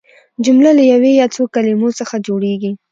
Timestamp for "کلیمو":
1.55-1.89